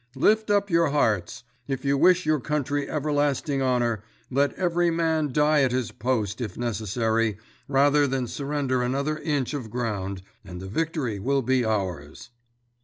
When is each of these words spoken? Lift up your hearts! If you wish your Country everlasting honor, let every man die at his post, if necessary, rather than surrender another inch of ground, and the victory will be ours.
Lift 0.15 0.49
up 0.49 0.71
your 0.71 0.87
hearts! 0.89 1.43
If 1.67 1.85
you 1.85 1.95
wish 1.95 2.25
your 2.25 2.39
Country 2.39 2.89
everlasting 2.89 3.61
honor, 3.61 4.01
let 4.31 4.51
every 4.53 4.89
man 4.89 5.31
die 5.31 5.61
at 5.61 5.71
his 5.71 5.91
post, 5.91 6.41
if 6.41 6.57
necessary, 6.57 7.37
rather 7.67 8.07
than 8.07 8.25
surrender 8.25 8.81
another 8.81 9.19
inch 9.19 9.53
of 9.53 9.69
ground, 9.69 10.23
and 10.43 10.59
the 10.59 10.65
victory 10.65 11.19
will 11.19 11.43
be 11.43 11.63
ours. 11.63 12.31